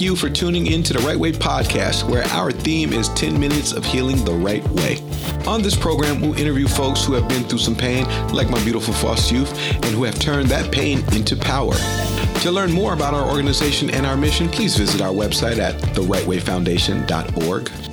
[0.00, 3.72] you for tuning in to the Right Way podcast, where our theme is 10 minutes
[3.72, 5.02] of healing the right way.
[5.46, 8.94] On this program, we'll interview folks who have been through some pain, like my beautiful
[8.94, 11.74] foster youth, and who have turned that pain into power.
[12.40, 17.89] To learn more about our organization and our mission, please visit our website at therightwayfoundation.org.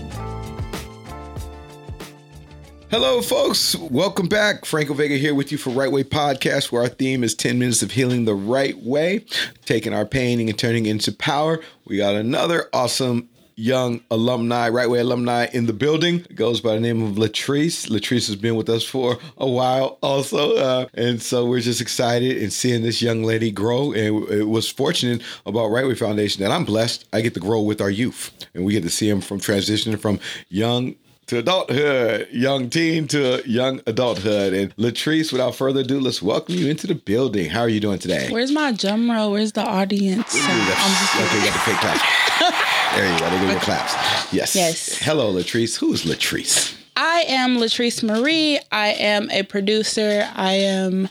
[2.90, 3.76] Hello, folks.
[3.76, 4.64] Welcome back.
[4.64, 7.82] Franco Vega here with you for Right Way Podcast, where our theme is 10 minutes
[7.82, 9.26] of healing the right way,
[9.66, 11.60] taking our pain and turning it into power.
[11.84, 16.22] We got another awesome young alumni, Right Way alumni in the building.
[16.30, 17.90] It goes by the name of Latrice.
[17.90, 20.56] Latrice has been with us for a while also.
[20.56, 23.92] Uh, and so we're just excited in seeing this young lady grow.
[23.92, 27.06] And it was fortunate about Right Way Foundation that I'm blessed.
[27.12, 30.00] I get to grow with our youth and we get to see them from transitioning
[30.00, 30.96] from young
[31.28, 34.54] to adulthood, young teen to young adulthood.
[34.54, 37.50] And Latrice, without further ado, let's welcome you into the building.
[37.50, 38.30] How are you doing today?
[38.32, 39.34] Where's my drum roll?
[39.34, 40.36] Where's the audience?
[40.36, 42.02] Ooh, okay, you got the fake clap.
[42.96, 43.30] there you go.
[43.30, 43.94] They give you claps.
[44.34, 44.56] Yes.
[44.56, 44.98] Yes.
[45.00, 45.78] Hello, Latrice.
[45.78, 46.74] Who's Latrice?
[46.96, 48.60] I am Latrice Marie.
[48.72, 50.28] I am a producer.
[50.34, 51.10] I am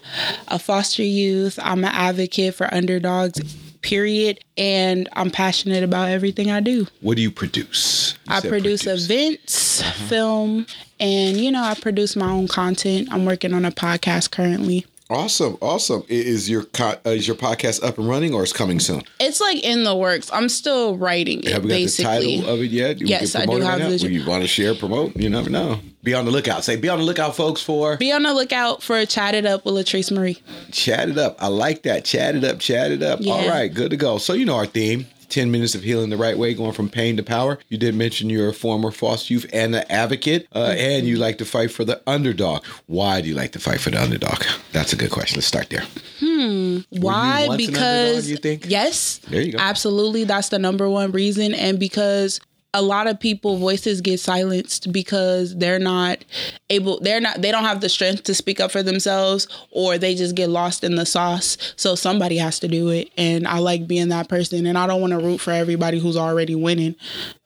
[0.48, 1.58] a foster youth.
[1.62, 4.40] I'm an advocate for underdogs period.
[4.58, 6.86] And I'm passionate about everything I do.
[7.00, 8.16] What do you produce?
[8.28, 10.08] You I produce, produce, events, uh-huh.
[10.08, 10.66] film,
[10.98, 13.08] and you know, I produce my own content.
[13.12, 14.86] I'm working on a podcast currently.
[15.08, 16.02] Awesome, awesome.
[16.08, 19.02] Is your uh, is your podcast up and running, or is coming soon?
[19.20, 20.28] It's like in the works.
[20.32, 21.52] I'm still writing it.
[21.52, 22.14] Have we got basically.
[22.14, 23.00] the title of it yet?
[23.00, 24.10] yes, I do have right the.
[24.10, 25.14] You want to share, promote?
[25.16, 25.78] You never know.
[26.02, 26.64] Be on the lookout.
[26.64, 27.62] Say, be on the lookout, folks.
[27.62, 30.42] For be on the lookout for Chat It Up with Latrice Marie.
[30.72, 31.36] Chat it up.
[31.40, 32.04] I like that.
[32.04, 32.58] Chat it up.
[32.58, 33.20] Chat it up.
[33.22, 33.32] Yeah.
[33.32, 34.18] All right, good to go.
[34.18, 35.06] So you know our theme.
[35.28, 37.58] 10 minutes of healing the right way, going from pain to power.
[37.68, 41.38] You did mention you're a former foster youth and an advocate, uh, and you like
[41.38, 42.64] to fight for the underdog.
[42.86, 44.42] Why do you like to fight for the underdog?
[44.72, 45.36] That's a good question.
[45.36, 45.84] Let's start there.
[46.20, 46.78] Hmm.
[46.90, 47.56] Why?
[47.56, 48.66] Because you think?
[48.68, 49.18] Yes.
[49.28, 49.58] There you go.
[49.58, 50.24] Absolutely.
[50.24, 51.54] That's the number one reason.
[51.54, 52.40] And because
[52.76, 56.22] a lot of people voices get silenced because they're not
[56.68, 60.14] able they're not they don't have the strength to speak up for themselves or they
[60.14, 61.56] just get lost in the sauce.
[61.76, 63.10] So somebody has to do it.
[63.16, 64.66] And i like being that person.
[64.66, 66.94] And i don't want to root for everybody who's already winning.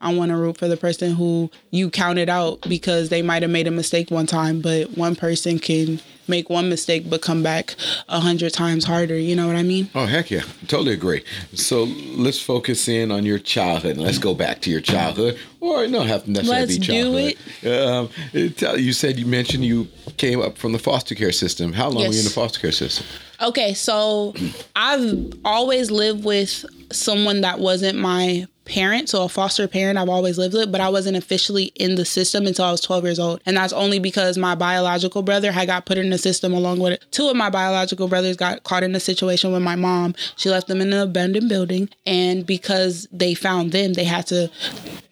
[0.01, 3.53] I want to root for the person who you counted out because they might have
[3.53, 7.77] made a mistake one time but one person can make one mistake but come back
[8.09, 9.19] a hundred times harder.
[9.19, 9.89] You know what I mean?
[9.95, 11.25] Oh heck yeah, totally agree.
[11.55, 16.03] So let's focus in on your childhood let's go back to your childhood, or no,
[16.03, 17.37] have necessarily let's be childhood.
[17.63, 18.63] do it.
[18.63, 21.73] Um, you said you mentioned you came up from the foster care system.
[21.73, 22.09] How long yes.
[22.09, 23.07] were you in the foster care system?
[23.41, 24.35] Okay, so
[24.77, 30.39] I've always lived with someone that wasn't my parent, so a foster parent I've always
[30.39, 33.41] lived with, but I wasn't officially in the system until I was 12 years old.
[33.47, 36.93] And that's only because my biological brother had got put in the system along with
[36.95, 37.05] it.
[37.11, 40.15] Two of my biological brothers got caught in a situation with my mom.
[40.37, 41.89] She left them in an abandoned building.
[42.07, 44.51] And because they found them, they had to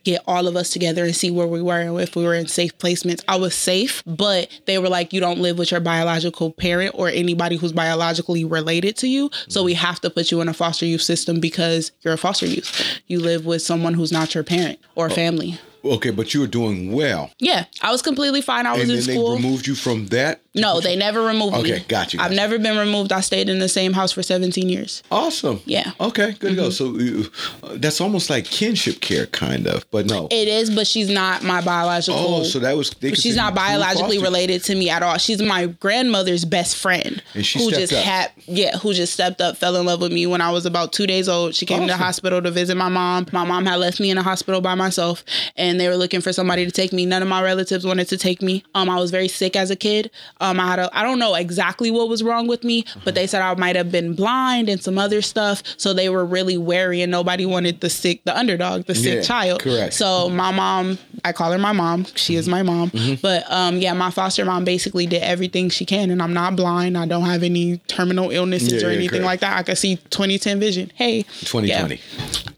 [0.09, 2.47] get all of us together and see where we were and if we were in
[2.47, 3.23] safe placements.
[3.29, 7.09] I was safe, but they were like, you don't live with your biological parent or
[7.09, 9.31] anybody who's biologically related to you.
[9.49, 12.47] So we have to put you in a foster youth system because you're a foster
[12.47, 13.01] youth.
[13.07, 15.09] You live with someone who's not your parent or oh.
[15.11, 15.59] family.
[15.85, 17.31] Okay, but you were doing well.
[17.39, 18.67] Yeah, I was completely fine.
[18.67, 19.37] I was and in school.
[19.37, 20.41] They removed you from that.
[20.55, 21.73] No, they never removed okay, me.
[21.75, 22.21] Okay, got you.
[22.21, 23.13] I've never been removed.
[23.13, 25.03] I stayed in the same house for 17 years.
[25.11, 25.61] Awesome.
[25.65, 25.93] Yeah.
[26.01, 26.57] Okay, good mm-hmm.
[26.57, 26.69] to go.
[26.69, 27.23] Mm-hmm.
[27.63, 30.27] So uh, that's almost like kinship care, kind of, but no.
[30.31, 32.19] It is, but she's not my biological.
[32.19, 32.95] Oh, so that was.
[33.15, 35.19] She's not biologically related to me at all.
[35.19, 37.23] She's my grandmother's best friend.
[37.35, 38.05] And she who just up.
[38.05, 40.93] had, yeah, who just stepped up, fell in love with me when I was about
[40.93, 41.55] two days old.
[41.55, 41.89] She came awesome.
[41.89, 43.27] to the hospital to visit my mom.
[43.33, 45.25] My mom had left me in the hospital by myself,
[45.57, 47.05] and they were looking for somebody to take me.
[47.05, 48.65] None of my relatives wanted to take me.
[48.75, 50.11] Um, I was very sick as a kid.
[50.41, 53.27] Um, I had a, I don't know exactly what was wrong with me, but they
[53.27, 55.63] said I might have been blind and some other stuff.
[55.77, 59.23] So they were really wary, and nobody wanted the sick, the underdog, the sick yeah,
[59.23, 59.61] child.
[59.61, 59.95] Correct.
[59.95, 62.05] So my mom, I call her my mom.
[62.15, 62.91] She is my mom.
[62.91, 63.21] Mm-hmm.
[63.21, 66.97] But um, yeah, my foster mom basically did everything she can, and I'm not blind.
[66.97, 69.59] I don't have any terminal illnesses yeah, or anything like that.
[69.59, 70.93] I can see 2010 vision.
[70.95, 72.01] Hey, 2020.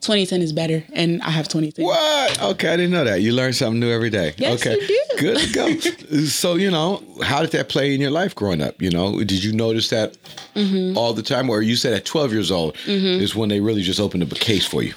[0.01, 0.07] Yeah.
[0.07, 1.85] 2010 is better, and I have 2010.
[1.85, 2.43] What?
[2.43, 3.21] Okay, I didn't know that.
[3.21, 4.35] You learn something new every day.
[4.37, 4.81] Yes, okay.
[4.81, 5.17] you do.
[5.19, 6.25] Good to go.
[6.27, 8.81] so, you know, how did that play in your life growing up?
[8.81, 10.17] You know, did you notice that
[10.55, 10.97] mm-hmm.
[10.97, 11.51] all the time?
[11.51, 13.23] Or you said at 12 years old mm-hmm.
[13.23, 14.95] is when they really just opened up a case for you?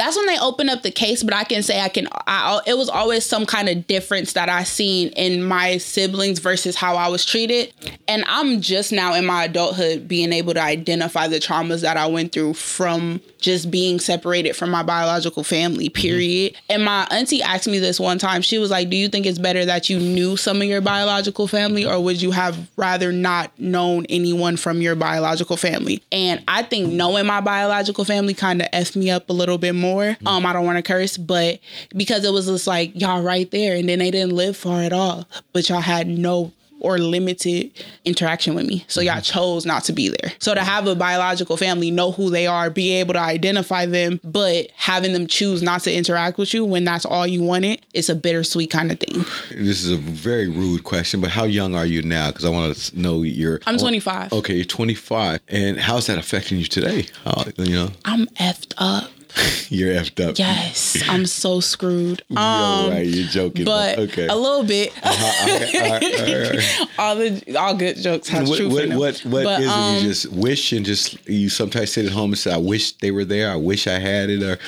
[0.00, 1.22] that's when they opened up the case.
[1.22, 2.08] But I can say I can.
[2.26, 6.74] I, it was always some kind of difference that I seen in my siblings versus
[6.74, 7.74] how I was treated.
[8.08, 12.06] And I'm just now in my adulthood being able to identify the traumas that I
[12.06, 16.52] went through from just being separated from my biological family, period.
[16.52, 16.72] Mm-hmm.
[16.72, 18.42] And my auntie asked me this one time.
[18.42, 21.46] She was like, Do you think it's better that you knew some of your biological
[21.46, 26.02] family, or would you have rather not known anyone from your biological family?
[26.12, 29.74] And I think knowing my biological family kind of effed me up a little bit
[29.74, 30.04] more.
[30.04, 30.26] Mm-hmm.
[30.26, 31.58] Um, I don't want to curse, but
[31.96, 34.92] because it was just like y'all right there, and then they didn't live far at
[34.92, 37.70] all, but y'all had no or limited
[38.04, 38.84] interaction with me.
[38.88, 39.38] So y'all mm-hmm.
[39.38, 40.32] chose not to be there.
[40.38, 44.20] So to have a biological family know who they are, be able to identify them,
[44.24, 48.08] but having them choose not to interact with you when that's all you wanted, it's
[48.08, 49.24] a bittersweet kind of thing.
[49.50, 52.28] This is a very rude question, but how young are you now?
[52.30, 53.60] Because I want to know your.
[53.66, 54.32] I'm 25.
[54.32, 57.06] Okay, you're 25, and how's that affecting you today?
[57.24, 59.10] Uh, you know, I'm effed up.
[59.68, 60.38] You're effed up.
[60.38, 62.22] Yes, I'm so screwed.
[62.40, 63.64] Um, Yo, right, you're joking.
[63.64, 64.26] But okay.
[64.26, 64.92] a little bit.
[65.02, 65.80] Uh-huh.
[65.82, 68.98] All, right, all, the all good jokes have what, truth what, in them.
[68.98, 70.02] What what but, is um, it?
[70.02, 73.10] You just wish and just you sometimes sit at home and say, "I wish they
[73.10, 73.50] were there.
[73.50, 74.58] I wish I had it." Or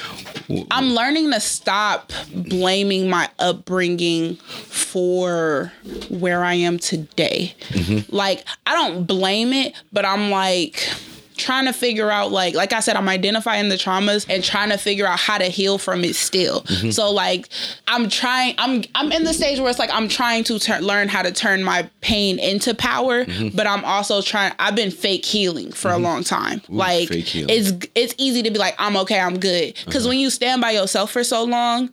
[0.71, 5.73] I'm learning to stop blaming my upbringing for
[6.11, 7.55] where I am today.
[7.71, 8.15] Mm-hmm.
[8.15, 10.89] Like I don't blame it, but I'm like
[11.43, 14.79] trying to figure out like like I said I'm identifying the traumas and trying to
[14.79, 16.63] figure out how to heal from it still.
[16.63, 16.91] Mm-hmm.
[16.91, 17.49] So like
[17.89, 21.09] I'm trying I'm I'm in the stage where it's like I'm trying to tur- learn
[21.09, 23.57] how to turn my pain into power, mm-hmm.
[23.57, 26.05] but I'm also trying I've been fake healing for mm-hmm.
[26.05, 26.63] a long time.
[26.71, 29.75] Ooh, like it's it's easy to be like I'm okay, I'm good.
[29.87, 30.09] Cuz uh-huh.
[30.09, 31.91] when you stand by yourself for so long,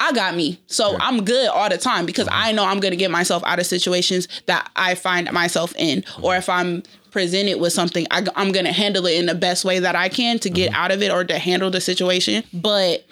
[0.00, 0.58] I got me.
[0.66, 2.48] So I'm good all the time because uh-huh.
[2.48, 6.04] I know I'm going to get myself out of situations that I find myself in.
[6.22, 9.64] Or if I'm presented with something, I, am going to handle it in the best
[9.64, 10.80] way that I can to get mm-hmm.
[10.80, 12.44] out of it or to handle the situation.
[12.52, 13.06] But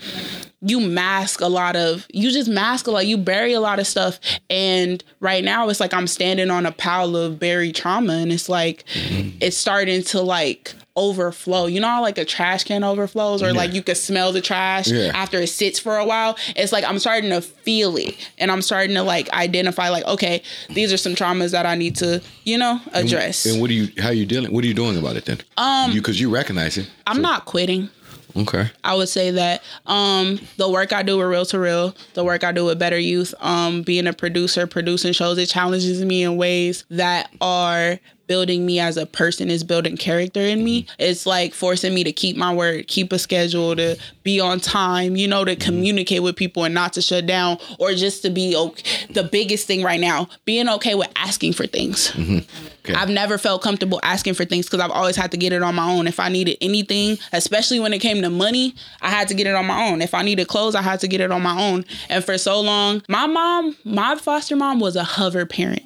[0.60, 3.86] you mask a lot of, you just mask a lot, you bury a lot of
[3.86, 4.18] stuff.
[4.48, 8.48] And right now, it's like I'm standing on a pile of buried trauma, and it's
[8.48, 9.36] like, mm-hmm.
[9.40, 11.66] it's starting to like overflow.
[11.66, 13.52] You know how like a trash can overflows or yeah.
[13.52, 15.12] like you can smell the trash yeah.
[15.14, 16.36] after it sits for a while?
[16.56, 20.42] It's like I'm starting to feel it and I'm starting to like identify like, okay,
[20.70, 23.44] these are some traumas that I need to, you know, address.
[23.44, 25.24] And, and what are you how are you dealing what are you doing about it
[25.24, 25.38] then?
[25.56, 26.90] Um you cause you recognize it.
[27.06, 27.22] I'm so.
[27.22, 27.90] not quitting.
[28.36, 28.70] Okay.
[28.84, 32.44] I would say that um, the work I do with Real to Reel, the work
[32.44, 36.36] I do with Better Youth, um, being a producer, producing shows, it challenges me in
[36.36, 37.98] ways that are
[38.28, 40.84] building me as a person is building character in me.
[40.84, 40.92] Mm-hmm.
[41.00, 45.16] It's like forcing me to keep my word, keep a schedule, to be on time,
[45.16, 45.60] you know, to mm-hmm.
[45.62, 49.06] communicate with people and not to shut down or just to be okay.
[49.10, 52.12] The biggest thing right now, being okay with asking for things.
[52.12, 52.38] Mm-hmm.
[52.84, 52.94] Okay.
[52.94, 55.74] I've never felt comfortable asking for things because I've always had to get it on
[55.74, 56.06] my own.
[56.06, 59.54] If I needed anything, especially when it came to money, I had to get it
[59.54, 60.00] on my own.
[60.00, 61.84] If I needed clothes, I had to get it on my own.
[62.08, 65.82] And for so long, my mom, my foster mom was a hover parent.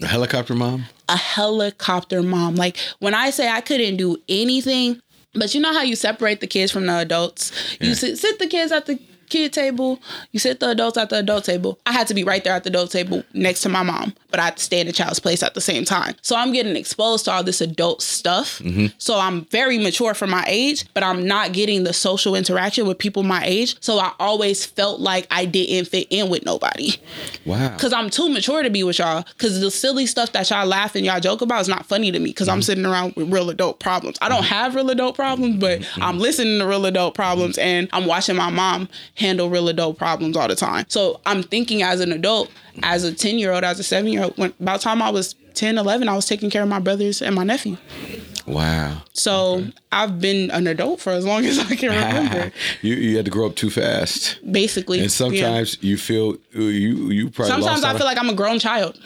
[0.00, 0.84] A helicopter mom?
[1.08, 2.54] A helicopter mom.
[2.54, 5.00] Like when I say I couldn't do anything,
[5.34, 7.52] but you know how you separate the kids from the adults?
[7.80, 7.88] Yeah.
[7.88, 8.98] You sit, sit the kids at the
[9.28, 10.00] kid table,
[10.32, 11.78] you sit the adults at the adult table.
[11.86, 14.40] I had to be right there at the adult table next to my mom, but
[14.40, 16.14] I had to stay in the child's place at the same time.
[16.22, 18.58] So I'm getting exposed to all this adult stuff.
[18.58, 18.86] Mm-hmm.
[18.98, 22.98] So I'm very mature for my age, but I'm not getting the social interaction with
[22.98, 23.76] people my age.
[23.80, 26.94] So I always felt like I didn't fit in with nobody.
[27.44, 27.76] Wow.
[27.78, 29.24] Cause I'm too mature to be with y'all.
[29.38, 32.18] Cause the silly stuff that y'all laugh and y'all joke about is not funny to
[32.18, 32.30] me.
[32.30, 32.54] because mm-hmm.
[32.54, 34.18] I'm sitting around with real adult problems.
[34.20, 34.54] I don't mm-hmm.
[34.54, 36.02] have real adult problems, but mm-hmm.
[36.02, 40.36] I'm listening to real adult problems and I'm watching my mom handle real adult problems
[40.36, 40.84] all the time.
[40.88, 42.50] So I'm thinking as an adult,
[42.82, 45.34] as a 10 year old, as a seven year old, when about time I was
[45.54, 47.76] 10, 11, I was taking care of my brothers and my nephew.
[48.46, 49.02] Wow.
[49.12, 49.72] So okay.
[49.92, 52.52] I've been an adult for as long as I can ah, remember.
[52.80, 54.38] you you had to grow up too fast.
[54.50, 55.00] Basically.
[55.00, 55.90] And sometimes yeah.
[55.90, 58.98] you feel you you probably Sometimes I feel like I'm a grown child.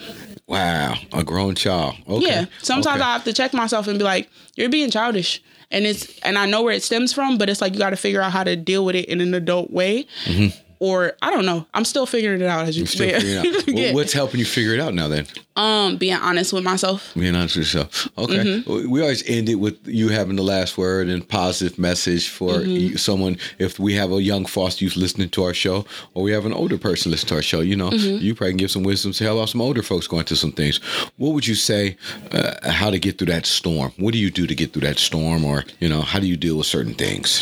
[0.47, 1.95] Wow, a grown child.
[2.07, 2.25] Okay.
[2.25, 2.45] Yeah.
[2.61, 3.09] Sometimes okay.
[3.09, 6.45] I have to check myself and be like, you're being childish and it's and I
[6.45, 8.55] know where it stems from, but it's like you got to figure out how to
[8.55, 10.05] deal with it in an adult way.
[10.25, 11.65] Mm-hmm or I don't know.
[11.73, 13.17] I'm still figuring it out as you say.
[13.67, 13.93] yeah.
[13.93, 15.25] What's helping you figure it out now then?
[15.55, 17.13] Um, being honest with myself.
[17.13, 18.09] Being honest with yourself.
[18.17, 18.33] Okay.
[18.33, 18.91] Mm-hmm.
[18.91, 22.97] We always end it with you having the last word and positive message for mm-hmm.
[22.97, 23.37] someone.
[23.59, 25.85] If we have a young foster youth listening to our show,
[26.15, 28.17] or we have an older person listening to our show, you know, mm-hmm.
[28.21, 30.51] you probably can give some wisdom to help out some older folks going through some
[30.51, 30.81] things.
[31.15, 31.95] What would you say?
[32.33, 33.93] Uh, how to get through that storm?
[33.97, 36.35] What do you do to get through that storm, or you know, how do you
[36.35, 37.41] deal with certain things?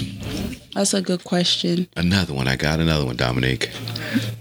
[0.74, 1.88] That's a good question.
[1.96, 2.48] Another one.
[2.48, 3.72] I got another one, Dominique.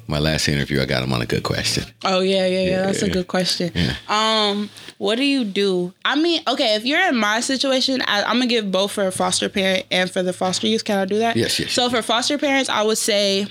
[0.07, 1.85] My last interview, I got him on a good question.
[2.05, 2.71] Oh yeah, yeah, yeah.
[2.71, 3.73] Yeah, That's a good question.
[3.75, 3.95] Yeah.
[4.09, 5.93] Um, what do you do?
[6.05, 9.13] I mean, okay, if you're in my situation, I, I'm gonna give both for a
[9.13, 10.85] foster parent and for the foster youth.
[10.85, 11.37] Can I do that?
[11.37, 11.73] Yes, yes.
[11.73, 13.47] So for foster parents, I would say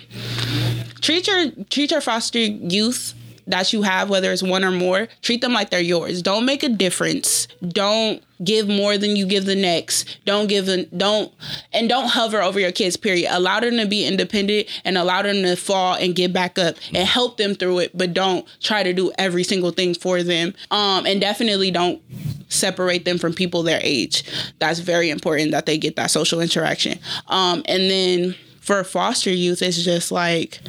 [1.02, 3.14] treat your treat your foster youth
[3.50, 6.22] that you have, whether it's one or more, treat them like they're yours.
[6.22, 7.48] Don't make a difference.
[7.68, 10.20] Don't give more than you give the next.
[10.24, 11.34] Don't give them don't
[11.74, 13.28] and don't hover over your kids, period.
[13.32, 17.08] Allow them to be independent and allow them to fall and get back up and
[17.08, 20.54] help them through it, but don't try to do every single thing for them.
[20.72, 22.02] Um and definitely don't
[22.50, 24.24] separate them from people their age.
[24.60, 27.00] That's very important that they get that social interaction.
[27.28, 30.60] Um and then for foster youth, it's just like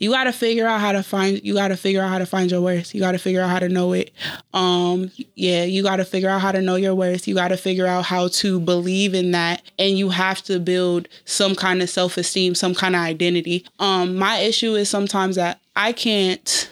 [0.00, 2.26] you got to figure out how to find you got to figure out how to
[2.26, 2.94] find your worth.
[2.94, 4.12] You got to figure out how to know it.
[4.52, 7.28] Um yeah you got to figure out how to know your worth.
[7.28, 9.62] You got to figure out how to believe in that.
[9.78, 13.64] And you have to build some kind of self-esteem some kind of identity.
[13.78, 16.68] Um my issue is sometimes that i can't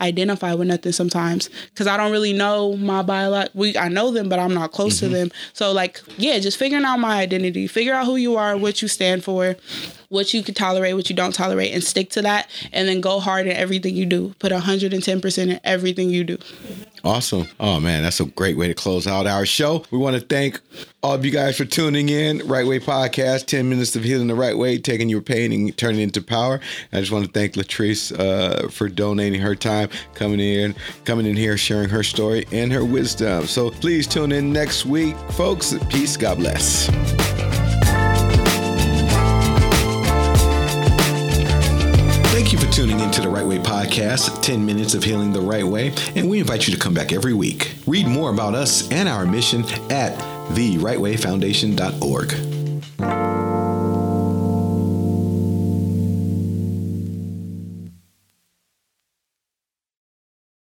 [0.00, 3.48] identify with nothing sometimes because I don't really know my biolog.
[3.54, 5.30] We I know them, but I'm not close to them.
[5.52, 8.88] So like, yeah, just figuring out my identity, figure out who you are, what you
[8.88, 9.56] stand for,
[10.08, 13.20] what you can tolerate, what you don't tolerate, and stick to that, and then go
[13.20, 14.34] hard in everything you do.
[14.38, 16.38] Put 110 percent in everything you do.
[17.04, 17.46] Awesome.
[17.60, 19.84] Oh man, that's a great way to close out our show.
[19.90, 20.60] We want to thank
[21.04, 22.38] all of you guys for tuning in.
[22.48, 26.00] Right Way Podcast, 10 minutes of healing the right way, taking your pain and turning
[26.00, 26.60] it into power.
[26.92, 31.36] I just want to thank Latrice uh, for donating her time, coming in, coming in
[31.36, 33.46] here, sharing her story and her wisdom.
[33.46, 35.74] So please tune in next week, folks.
[35.90, 36.16] Peace.
[36.16, 37.65] God bless.
[43.96, 47.14] Podcast, 10 minutes of healing the right way, and we invite you to come back
[47.14, 47.76] every week.
[47.86, 50.18] Read more about us and our mission at
[50.50, 52.55] therightwayfoundation.org.